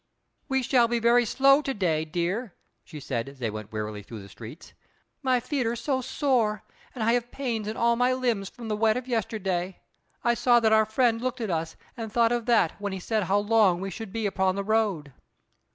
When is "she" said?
2.83-2.99